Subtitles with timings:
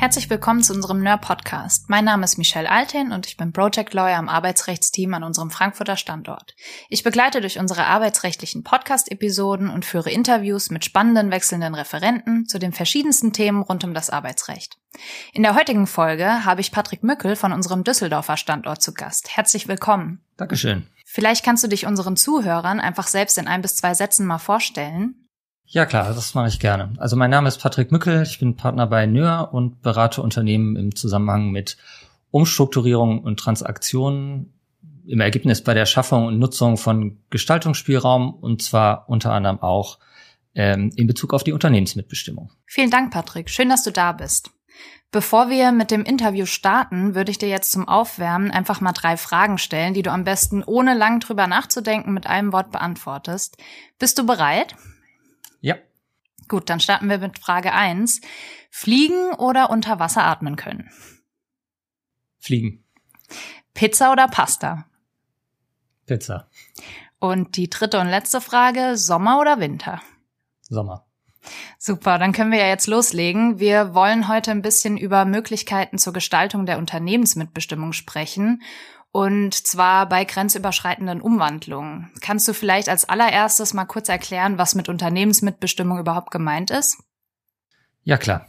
[0.00, 1.90] Herzlich willkommen zu unserem NER-Podcast.
[1.90, 5.96] Mein Name ist Michelle Alten und ich bin Project Lawyer am Arbeitsrechtsteam an unserem Frankfurter
[5.96, 6.54] Standort.
[6.88, 12.72] Ich begleite durch unsere arbeitsrechtlichen Podcast-Episoden und führe Interviews mit spannenden wechselnden Referenten zu den
[12.72, 14.78] verschiedensten Themen rund um das Arbeitsrecht.
[15.32, 19.36] In der heutigen Folge habe ich Patrick Mückel von unserem Düsseldorfer Standort zu Gast.
[19.36, 20.20] Herzlich willkommen.
[20.36, 20.86] Dankeschön.
[21.06, 25.27] Vielleicht kannst du dich unseren Zuhörern einfach selbst in ein bis zwei Sätzen mal vorstellen.
[25.70, 26.94] Ja klar, das mache ich gerne.
[26.96, 30.96] Also mein Name ist Patrick Mückel, ich bin Partner bei NÖR und berate Unternehmen im
[30.96, 31.76] Zusammenhang mit
[32.30, 34.54] Umstrukturierung und Transaktionen
[35.06, 39.98] im Ergebnis bei der Schaffung und Nutzung von Gestaltungsspielraum und zwar unter anderem auch
[40.54, 42.50] ähm, in Bezug auf die Unternehmensmitbestimmung.
[42.64, 43.50] Vielen Dank, Patrick.
[43.50, 44.50] Schön, dass du da bist.
[45.10, 49.18] Bevor wir mit dem Interview starten, würde ich dir jetzt zum Aufwärmen einfach mal drei
[49.18, 53.58] Fragen stellen, die du am besten ohne lang drüber nachzudenken mit einem Wort beantwortest.
[53.98, 54.74] Bist du bereit?
[55.60, 55.76] Ja.
[56.48, 58.20] Gut, dann starten wir mit Frage eins:
[58.70, 60.90] Fliegen oder unter Wasser atmen können?
[62.38, 62.84] Fliegen.
[63.74, 64.86] Pizza oder Pasta?
[66.06, 66.48] Pizza.
[67.18, 70.00] Und die dritte und letzte Frage, Sommer oder Winter?
[70.62, 71.04] Sommer.
[71.78, 73.58] Super, dann können wir ja jetzt loslegen.
[73.58, 78.62] Wir wollen heute ein bisschen über Möglichkeiten zur Gestaltung der Unternehmensmitbestimmung sprechen
[79.12, 82.10] und zwar bei grenzüberschreitenden Umwandlungen.
[82.20, 86.98] Kannst du vielleicht als allererstes mal kurz erklären, was mit Unternehmensmitbestimmung überhaupt gemeint ist?
[88.04, 88.46] Ja, klar.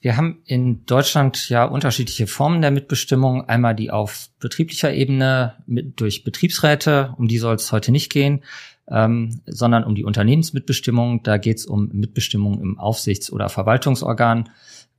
[0.00, 3.48] Wir haben in Deutschland ja unterschiedliche Formen der Mitbestimmung.
[3.48, 8.44] Einmal die auf betrieblicher Ebene mit, durch Betriebsräte, um die soll es heute nicht gehen,
[8.90, 11.22] ähm, sondern um die Unternehmensmitbestimmung.
[11.22, 14.50] Da geht es um Mitbestimmung im Aufsichts- oder Verwaltungsorgan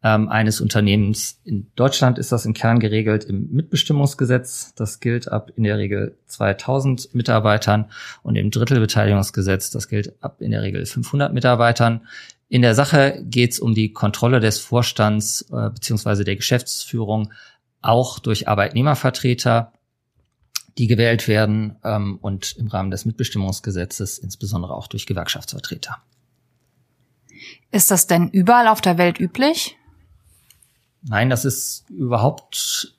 [0.04, 1.40] ähm, eines Unternehmens.
[1.44, 4.74] In Deutschland ist das im Kern geregelt im Mitbestimmungsgesetz.
[4.76, 7.86] Das gilt ab in der Regel 2000 Mitarbeitern
[8.22, 9.72] und im Drittelbeteiligungsgesetz.
[9.72, 12.02] Das gilt ab in der Regel 500 Mitarbeitern.
[12.50, 17.32] In der Sache geht es um die Kontrolle des Vorstands äh, beziehungsweise der Geschäftsführung
[17.82, 19.72] auch durch Arbeitnehmervertreter,
[20.78, 25.98] die gewählt werden ähm, und im Rahmen des Mitbestimmungsgesetzes insbesondere auch durch Gewerkschaftsvertreter.
[27.72, 29.78] Ist das denn überall auf der Welt üblich?
[31.08, 32.96] Nein, das ist überhaupt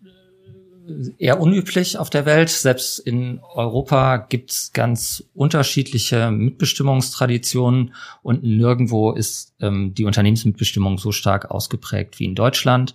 [0.89, 2.49] äh, eher unüblich auf der Welt.
[2.49, 11.11] Selbst in Europa gibt es ganz unterschiedliche Mitbestimmungstraditionen und nirgendwo ist ähm, die Unternehmensmitbestimmung so
[11.13, 12.95] stark ausgeprägt wie in Deutschland.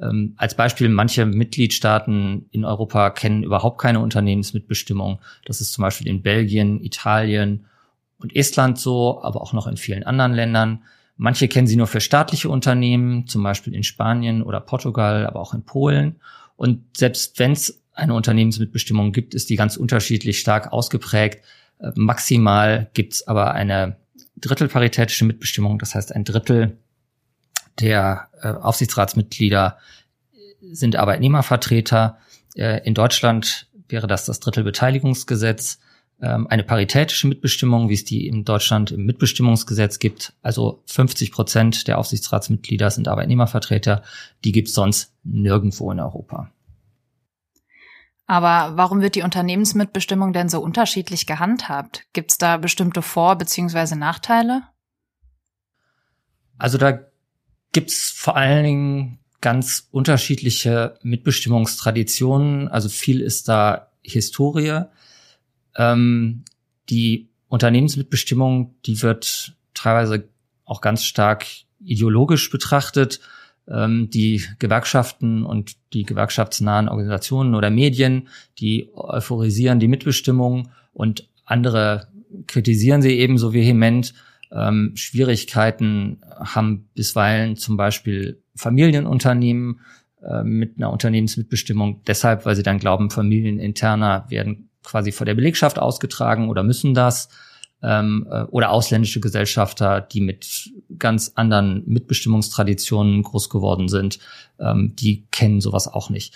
[0.00, 5.20] Ähm, als Beispiel, manche Mitgliedstaaten in Europa kennen überhaupt keine Unternehmensmitbestimmung.
[5.44, 7.66] Das ist zum Beispiel in Belgien, Italien
[8.18, 10.82] und Estland so, aber auch noch in vielen anderen Ländern.
[11.16, 15.54] Manche kennen sie nur für staatliche Unternehmen, zum Beispiel in Spanien oder Portugal, aber auch
[15.54, 16.16] in Polen.
[16.56, 21.44] Und selbst wenn es eine Unternehmensmitbestimmung gibt, ist die ganz unterschiedlich stark ausgeprägt.
[21.78, 23.96] Äh, maximal gibt es aber eine
[24.36, 26.76] drittelparitätische Mitbestimmung, das heißt ein Drittel
[27.80, 29.78] der äh, Aufsichtsratsmitglieder
[30.60, 32.18] sind Arbeitnehmervertreter.
[32.54, 35.78] Äh, in Deutschland wäre das das Drittelbeteiligungsgesetz
[36.20, 40.32] ähm, eine paritätische Mitbestimmung, wie es die in Deutschland im Mitbestimmungsgesetz gibt.
[40.42, 44.02] Also 50 Prozent der Aufsichtsratsmitglieder sind Arbeitnehmervertreter.
[44.44, 46.50] Die gibt es sonst nirgendwo in Europa.
[48.26, 52.06] Aber warum wird die Unternehmensmitbestimmung denn so unterschiedlich gehandhabt?
[52.14, 53.96] Gibt es da bestimmte Vor- bzw.
[53.96, 54.62] Nachteile?
[56.56, 57.00] Also da
[57.74, 62.68] gibt es vor allen Dingen ganz unterschiedliche Mitbestimmungstraditionen.
[62.68, 64.84] Also viel ist da Historie.
[65.76, 66.44] Ähm,
[66.88, 70.28] die Unternehmensmitbestimmung, die wird teilweise
[70.64, 71.44] auch ganz stark
[71.84, 73.20] ideologisch betrachtet.
[73.68, 82.08] Ähm, die Gewerkschaften und die gewerkschaftsnahen Organisationen oder Medien, die euphorisieren die Mitbestimmung und andere
[82.46, 84.14] kritisieren sie ebenso vehement.
[84.52, 89.80] Ähm, Schwierigkeiten haben bisweilen zum Beispiel Familienunternehmen
[90.22, 95.78] äh, mit einer Unternehmensmitbestimmung, deshalb, weil sie dann glauben, familieninterner werden quasi vor der Belegschaft
[95.78, 97.28] ausgetragen oder müssen das
[97.82, 104.18] ähm, äh, oder ausländische Gesellschafter, die mit ganz anderen Mitbestimmungstraditionen groß geworden sind,
[104.58, 106.34] ähm, die kennen sowas auch nicht.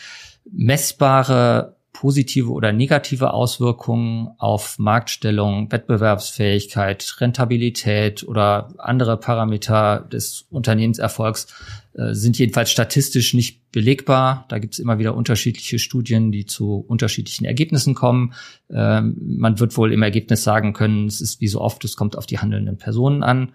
[0.51, 11.49] Messbare positive oder negative Auswirkungen auf Marktstellung, Wettbewerbsfähigkeit, Rentabilität oder andere Parameter des Unternehmenserfolgs
[11.95, 14.45] äh, sind jedenfalls statistisch nicht belegbar.
[14.49, 18.33] Da gibt es immer wieder unterschiedliche Studien, die zu unterschiedlichen Ergebnissen kommen.
[18.71, 22.17] Ähm, man wird wohl im Ergebnis sagen können, es ist wie so oft, es kommt
[22.17, 23.55] auf die handelnden Personen an.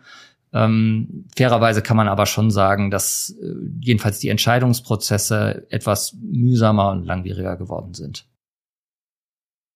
[0.51, 7.05] Ähm, fairerweise kann man aber schon sagen, dass äh, jedenfalls die Entscheidungsprozesse etwas mühsamer und
[7.05, 8.25] langwieriger geworden sind.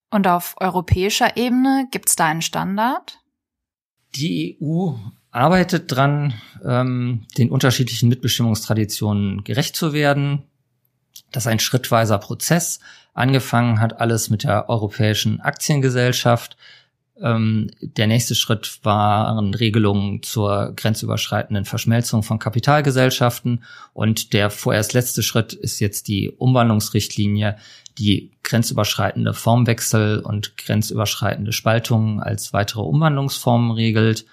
[0.09, 3.19] Und auf europäischer Ebene gibt es da einen Standard?
[4.15, 4.94] Die EU
[5.31, 6.33] arbeitet dran,
[6.65, 10.44] ähm, den unterschiedlichen Mitbestimmungstraditionen gerecht zu werden.
[11.31, 12.80] Das ist ein schrittweiser Prozess.
[13.13, 16.57] Angefangen hat alles mit der Europäischen Aktiengesellschaft.
[17.21, 23.63] Ähm, der nächste Schritt waren Regelungen zur grenzüberschreitenden Verschmelzung von Kapitalgesellschaften.
[23.94, 27.57] Und der vorerst letzte Schritt ist jetzt die Umwandlungsrichtlinie,
[27.97, 34.25] die grenzüberschreitende Formwechsel und grenzüberschreitende Spaltungen als weitere Umwandlungsformen regelt.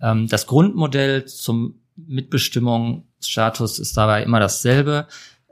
[0.00, 5.06] Ähm, das Grundmodell zum Mitbestimmungsstatus ist dabei immer dasselbe.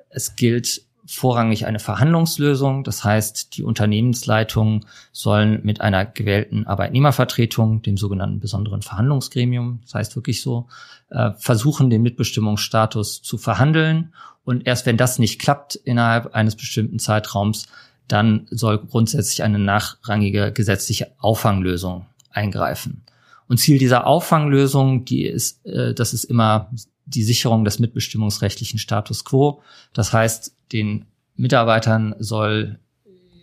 [0.08, 2.84] Es gilt vorrangig eine Verhandlungslösung.
[2.84, 10.16] Das heißt, die Unternehmensleitungen sollen mit einer gewählten Arbeitnehmervertretung, dem sogenannten besonderen Verhandlungsgremium, das heißt
[10.16, 10.68] wirklich so,
[11.10, 14.12] äh, versuchen, den Mitbestimmungsstatus zu verhandeln.
[14.44, 17.66] Und erst wenn das nicht klappt innerhalb eines bestimmten Zeitraums,
[18.06, 23.02] dann soll grundsätzlich eine nachrangige gesetzliche Auffanglösung eingreifen.
[23.48, 26.70] Und Ziel dieser Auffanglösung, die ist, äh, das ist immer
[27.08, 29.62] die Sicherung des mitbestimmungsrechtlichen Status quo.
[29.92, 31.06] Das heißt, den
[31.36, 32.78] Mitarbeitern soll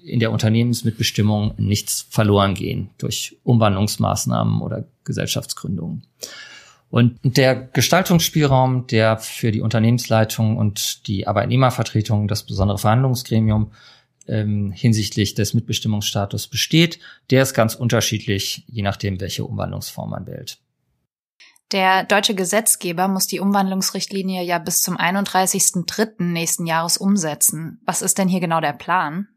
[0.03, 6.05] in der Unternehmensmitbestimmung nichts verloren gehen durch Umwandlungsmaßnahmen oder Gesellschaftsgründungen.
[6.91, 13.71] Und der Gestaltungsspielraum, der für die Unternehmensleitung und die Arbeitnehmervertretung, das besondere Verhandlungsgremium
[14.27, 16.99] ähm, hinsichtlich des Mitbestimmungsstatus besteht,
[17.31, 20.59] der ist ganz unterschiedlich, je nachdem, welche Umwandlungsform man wählt.
[21.71, 26.23] Der deutsche Gesetzgeber muss die Umwandlungsrichtlinie ja bis zum 31.03.
[26.23, 27.81] nächsten Jahres umsetzen.
[27.85, 29.27] Was ist denn hier genau der Plan?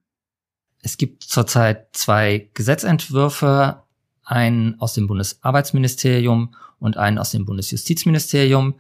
[0.83, 3.83] Es gibt zurzeit zwei Gesetzentwürfe,
[4.25, 8.75] einen aus dem Bundesarbeitsministerium und einen aus dem Bundesjustizministerium.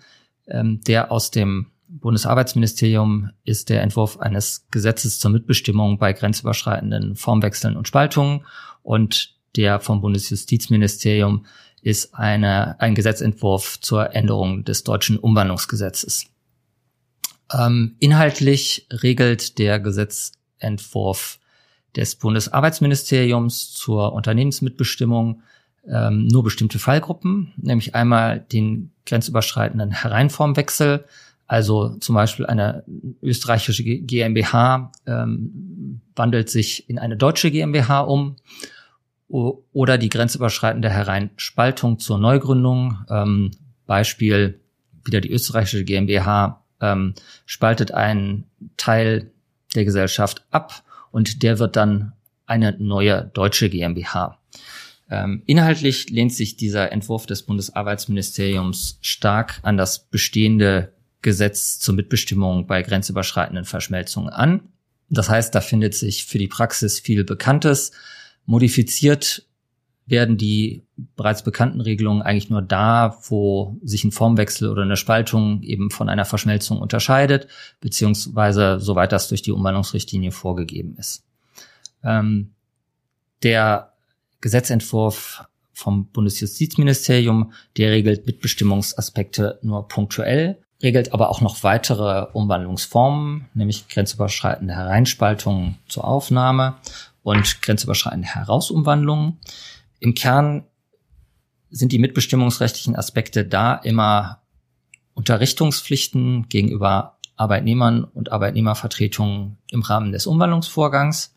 [0.46, 7.76] Ähm, der aus dem Bundesarbeitsministerium ist der Entwurf eines Gesetzes zur Mitbestimmung bei grenzüberschreitenden Formwechseln
[7.76, 8.44] und Spaltungen
[8.82, 11.46] und der vom Bundesjustizministerium
[11.82, 16.26] ist eine, ein Gesetzentwurf zur Änderung des deutschen Umwandlungsgesetzes.
[17.52, 21.38] Ähm, inhaltlich regelt der Gesetzentwurf
[21.96, 25.42] des Bundesarbeitsministeriums zur Unternehmensmitbestimmung
[25.86, 31.04] ähm, nur bestimmte Fallgruppen, nämlich einmal den grenzüberschreitenden Hereinformwechsel,
[31.46, 32.84] also zum Beispiel eine
[33.22, 38.36] österreichische GmbH ähm, wandelt sich in eine deutsche GmbH um
[39.28, 42.98] oder die grenzüberschreitende Hereinspaltung zur Neugründung.
[43.10, 43.50] Ähm,
[43.86, 44.60] Beispiel
[45.04, 47.14] wieder die österreichische GmbH ähm,
[47.46, 48.44] spaltet einen
[48.76, 49.30] Teil
[49.74, 52.12] der Gesellschaft ab und der wird dann
[52.46, 54.38] eine neue deutsche GmbH.
[55.10, 60.92] Ähm, inhaltlich lehnt sich dieser Entwurf des Bundesarbeitsministeriums stark an das bestehende
[61.22, 64.60] Gesetz zur Mitbestimmung bei grenzüberschreitenden Verschmelzungen an.
[65.10, 67.92] Das heißt, da findet sich für die Praxis viel Bekanntes.
[68.48, 69.44] Modifiziert
[70.06, 70.82] werden die
[71.16, 76.08] bereits bekannten Regelungen eigentlich nur da, wo sich ein Formwechsel oder eine Spaltung eben von
[76.08, 77.46] einer Verschmelzung unterscheidet,
[77.82, 81.24] beziehungsweise soweit das durch die Umwandlungsrichtlinie vorgegeben ist.
[82.02, 82.52] Ähm,
[83.42, 83.92] der
[84.40, 85.44] Gesetzentwurf
[85.74, 94.74] vom Bundesjustizministerium, der regelt Mitbestimmungsaspekte nur punktuell, regelt aber auch noch weitere Umwandlungsformen, nämlich grenzüberschreitende
[94.74, 96.76] Hereinspaltungen zur Aufnahme
[97.28, 99.38] und grenzüberschreitende Herausumwandlungen.
[100.00, 100.64] Im Kern
[101.70, 104.42] sind die mitbestimmungsrechtlichen Aspekte da immer
[105.14, 111.34] Unterrichtungspflichten gegenüber Arbeitnehmern und Arbeitnehmervertretungen im Rahmen des Umwandlungsvorgangs.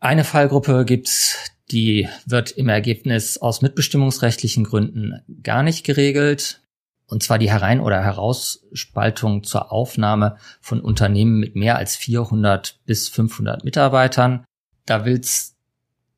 [0.00, 1.36] Eine Fallgruppe gibt's,
[1.70, 6.62] die wird im Ergebnis aus mitbestimmungsrechtlichen Gründen gar nicht geregelt.
[7.08, 13.08] Und zwar die Herein- oder Herausspaltung zur Aufnahme von Unternehmen mit mehr als 400 bis
[13.08, 14.44] 500 Mitarbeitern.
[14.86, 15.56] Da will's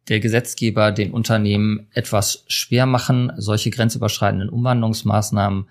[0.08, 5.68] der Gesetzgeber den Unternehmen etwas schwer machen, solche grenzüberschreitenden Umwandlungsmaßnahmen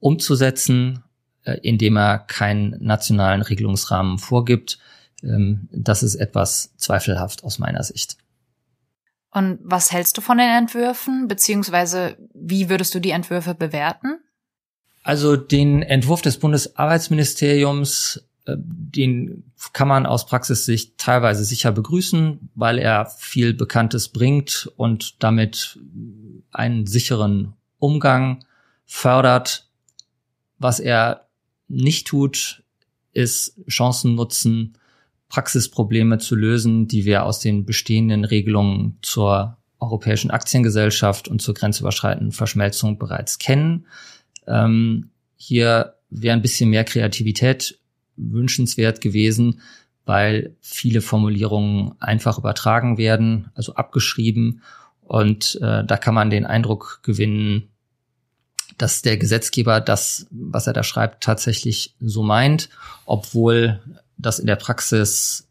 [0.00, 1.02] umzusetzen,
[1.44, 4.78] äh, indem er keinen nationalen Regelungsrahmen vorgibt.
[5.22, 8.16] Ähm, das ist etwas zweifelhaft aus meiner Sicht.
[9.30, 14.20] Und was hältst du von den Entwürfen, beziehungsweise wie würdest du die Entwürfe bewerten?
[15.02, 23.06] Also den Entwurf des Bundesarbeitsministeriums den kann man aus Praxissicht teilweise sicher begrüßen, weil er
[23.06, 25.78] viel Bekanntes bringt und damit
[26.50, 28.44] einen sicheren Umgang
[28.84, 29.68] fördert.
[30.58, 31.26] Was er
[31.68, 32.62] nicht tut,
[33.12, 34.76] ist Chancen nutzen,
[35.28, 42.32] Praxisprobleme zu lösen, die wir aus den bestehenden Regelungen zur Europäischen Aktiengesellschaft und zur grenzüberschreitenden
[42.32, 43.86] Verschmelzung bereits kennen.
[44.46, 47.78] Ähm, hier wäre ein bisschen mehr Kreativität
[48.16, 49.60] wünschenswert gewesen,
[50.04, 54.62] weil viele Formulierungen einfach übertragen werden, also abgeschrieben.
[55.02, 57.68] Und äh, da kann man den Eindruck gewinnen,
[58.78, 62.68] dass der Gesetzgeber das, was er da schreibt, tatsächlich so meint,
[63.06, 63.80] obwohl
[64.16, 65.48] das in der Praxis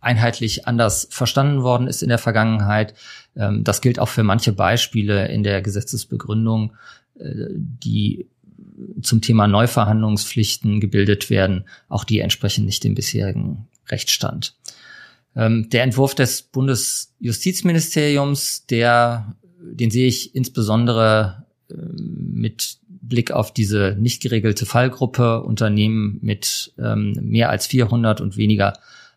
[0.00, 2.94] einheitlich anders verstanden worden ist in der Vergangenheit.
[3.36, 6.74] Ähm, das gilt auch für manche Beispiele in der Gesetzesbegründung,
[7.18, 8.28] äh, die
[9.00, 11.64] zum Thema Neuverhandlungspflichten gebildet werden.
[11.88, 14.54] Auch die entsprechen nicht dem bisherigen Rechtsstand.
[15.36, 23.96] Ähm, der Entwurf des Bundesjustizministeriums, der, den sehe ich insbesondere äh, mit Blick auf diese
[23.98, 28.74] nicht geregelte Fallgruppe Unternehmen mit ähm, mehr als 400 und weniger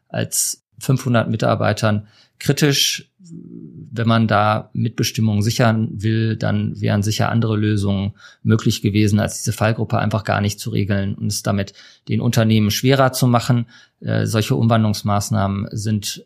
[0.09, 2.07] als 500 Mitarbeitern
[2.39, 3.11] kritisch.
[3.31, 9.53] Wenn man da Mitbestimmung sichern will, dann wären sicher andere Lösungen möglich gewesen, als diese
[9.53, 11.73] Fallgruppe einfach gar nicht zu regeln und es damit
[12.07, 13.67] den Unternehmen schwerer zu machen.
[13.99, 16.25] Äh, solche Umwandlungsmaßnahmen sind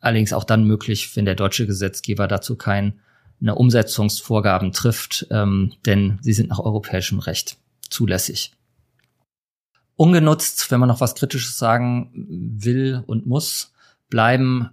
[0.00, 2.94] allerdings auch dann möglich, wenn der deutsche Gesetzgeber dazu keine
[3.40, 7.56] Umsetzungsvorgaben trifft, ähm, denn sie sind nach europäischem Recht
[7.90, 8.52] zulässig.
[9.96, 13.72] Ungenutzt, wenn man noch was Kritisches sagen will und muss,
[14.10, 14.70] bleiben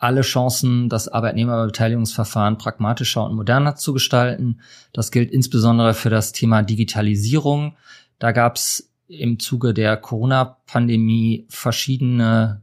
[0.00, 4.60] alle Chancen, das Arbeitnehmerbeteiligungsverfahren pragmatischer und moderner zu gestalten.
[4.92, 7.76] Das gilt insbesondere für das Thema Digitalisierung.
[8.18, 12.62] Da gab es im Zuge der Corona-Pandemie verschiedene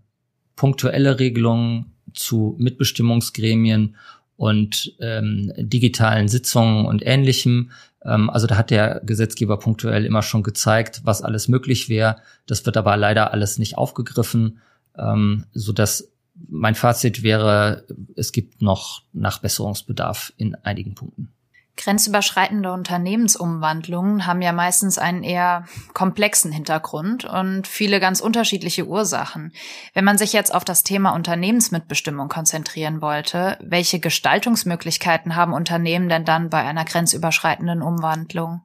[0.55, 3.95] punktuelle Regelungen zu Mitbestimmungsgremien
[4.35, 7.69] und ähm, digitalen Sitzungen und ähnlichem.
[8.03, 12.17] Ähm, also da hat der Gesetzgeber punktuell immer schon gezeigt, was alles möglich wäre.
[12.47, 14.59] Das wird aber leider alles nicht aufgegriffen
[14.97, 16.11] ähm, so dass
[16.47, 21.33] mein Fazit wäre, es gibt noch Nachbesserungsbedarf in einigen Punkten.
[21.77, 29.53] Grenzüberschreitende Unternehmensumwandlungen haben ja meistens einen eher komplexen Hintergrund und viele ganz unterschiedliche Ursachen.
[29.93, 36.25] Wenn man sich jetzt auf das Thema Unternehmensmitbestimmung konzentrieren wollte, welche Gestaltungsmöglichkeiten haben Unternehmen denn
[36.25, 38.61] dann bei einer grenzüberschreitenden Umwandlung?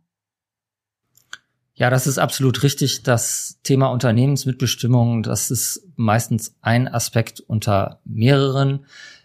[1.74, 3.02] Ja, das ist absolut richtig.
[3.02, 8.84] Das Thema Unternehmensmitbestimmung, das ist meistens ein Aspekt unter mehreren.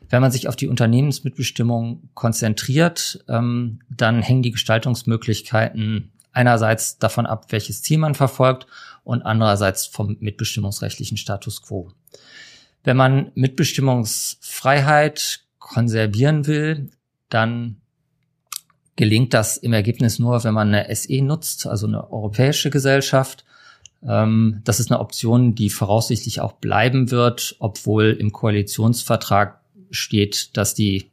[0.10, 7.48] Wenn man sich auf die Unternehmensmitbestimmung konzentriert, ähm, dann hängen die Gestaltungsmöglichkeiten einerseits davon ab,
[7.50, 8.68] welches Ziel man verfolgt
[9.04, 11.92] und andererseits vom mitbestimmungsrechtlichen Status quo.
[12.84, 16.92] Wenn man Mitbestimmungsfreiheit konservieren will,
[17.30, 17.82] dann
[18.98, 23.46] gelingt das im Ergebnis nur, wenn man eine SE nutzt, also eine europäische Gesellschaft.
[24.06, 29.62] Ähm, das ist eine Option, die voraussichtlich auch bleiben wird, obwohl im Koalitionsvertrag
[29.92, 31.12] steht, dass die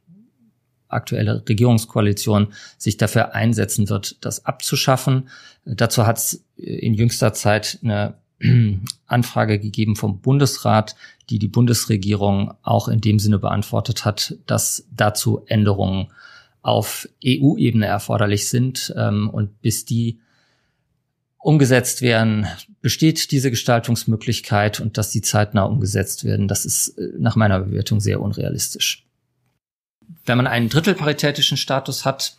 [0.87, 5.29] aktuelle Regierungskoalition sich dafür einsetzen wird, das abzuschaffen.
[5.65, 8.15] Dazu hat es in jüngster Zeit eine
[9.05, 10.95] Anfrage gegeben vom Bundesrat,
[11.29, 16.07] die die Bundesregierung auch in dem Sinne beantwortet hat, dass dazu Änderungen
[16.65, 18.93] auf EU-Ebene erforderlich sind.
[18.97, 20.19] Ähm, und bis die
[21.37, 22.47] umgesetzt werden,
[22.81, 27.99] besteht diese Gestaltungsmöglichkeit und dass die zeitnah umgesetzt werden, das ist äh, nach meiner Bewertung
[27.99, 29.05] sehr unrealistisch.
[30.25, 32.37] Wenn man einen drittelparitätischen Status hat,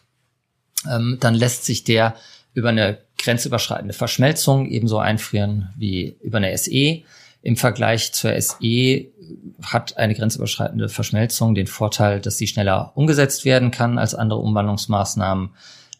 [0.91, 2.17] ähm, dann lässt sich der
[2.53, 7.03] über eine grenzüberschreitende Verschmelzung ebenso einfrieren wie über eine SE.
[7.47, 9.07] Im Vergleich zur SE
[9.63, 15.51] hat eine grenzüberschreitende Verschmelzung den Vorteil, dass sie schneller umgesetzt werden kann als andere Umwandlungsmaßnahmen,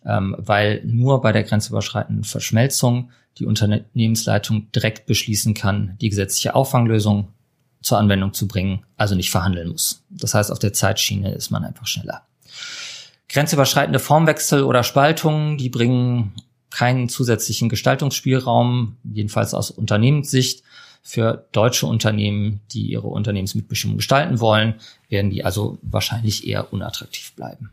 [0.05, 7.29] ähm, weil nur bei der grenzüberschreitenden Verschmelzung die Unternehmensleitung direkt beschließen kann, die gesetzliche Auffanglösung
[7.81, 10.03] zur Anwendung zu bringen, also nicht verhandeln muss.
[10.11, 12.23] Das heißt, auf der Zeitschiene ist man einfach schneller.
[13.29, 16.33] Grenzüberschreitende Formwechsel oder Spaltungen, die bringen
[16.71, 20.65] keinen zusätzlichen Gestaltungsspielraum, jedenfalls aus Unternehmenssicht.
[21.09, 24.75] Für deutsche Unternehmen, die ihre Unternehmensmitbestimmung gestalten wollen,
[25.09, 27.71] werden die also wahrscheinlich eher unattraktiv bleiben.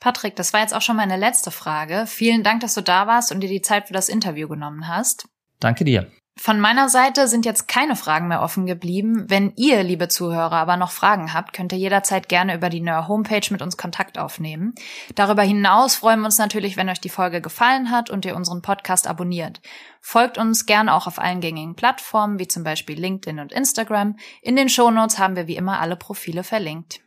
[0.00, 2.06] Patrick, das war jetzt auch schon meine letzte Frage.
[2.08, 5.28] Vielen Dank, dass du da warst und dir die Zeit für das Interview genommen hast.
[5.60, 6.10] Danke dir.
[6.36, 9.24] Von meiner Seite sind jetzt keine Fragen mehr offen geblieben.
[9.28, 13.06] Wenn ihr, liebe Zuhörer, aber noch Fragen habt, könnt ihr jederzeit gerne über die NER
[13.06, 14.74] Homepage mit uns Kontakt aufnehmen.
[15.14, 18.62] Darüber hinaus freuen wir uns natürlich, wenn euch die Folge gefallen hat und ihr unseren
[18.62, 19.60] Podcast abonniert.
[20.00, 24.16] Folgt uns gerne auch auf allen gängigen Plattformen, wie zum Beispiel LinkedIn und Instagram.
[24.42, 27.03] In den Shownotes haben wir wie immer alle Profile verlinkt.